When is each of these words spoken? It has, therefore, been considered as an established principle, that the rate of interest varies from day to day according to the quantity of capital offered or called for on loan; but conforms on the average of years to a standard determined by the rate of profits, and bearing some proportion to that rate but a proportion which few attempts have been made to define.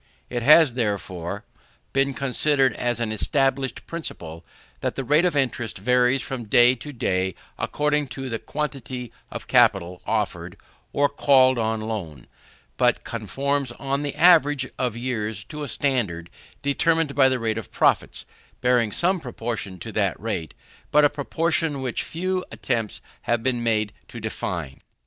It 0.31 0.41
has, 0.41 0.73
therefore, 0.73 1.45
been 1.93 2.15
considered 2.15 2.75
as 2.75 2.99
an 2.99 3.11
established 3.11 3.85
principle, 3.85 4.43
that 4.79 4.95
the 4.95 5.03
rate 5.03 5.25
of 5.25 5.35
interest 5.35 5.77
varies 5.77 6.23
from 6.23 6.45
day 6.45 6.73
to 6.73 6.91
day 6.91 7.35
according 7.59 8.07
to 8.17 8.27
the 8.27 8.39
quantity 8.39 9.11
of 9.29 9.45
capital 9.45 10.01
offered 10.07 10.57
or 10.91 11.07
called 11.07 11.57
for 11.57 11.61
on 11.61 11.81
loan; 11.81 12.25
but 12.77 13.03
conforms 13.03 13.71
on 13.73 14.01
the 14.01 14.15
average 14.15 14.67
of 14.79 14.97
years 14.97 15.43
to 15.43 15.61
a 15.61 15.67
standard 15.67 16.31
determined 16.63 17.13
by 17.13 17.29
the 17.29 17.37
rate 17.37 17.59
of 17.59 17.71
profits, 17.71 18.23
and 18.53 18.61
bearing 18.61 18.91
some 18.91 19.19
proportion 19.19 19.77
to 19.77 19.91
that 19.91 20.19
rate 20.19 20.55
but 20.89 21.05
a 21.05 21.11
proportion 21.11 21.79
which 21.79 22.01
few 22.01 22.43
attempts 22.51 23.01
have 23.29 23.43
been 23.43 23.61
made 23.61 23.93
to 24.07 24.19
define. 24.19 24.79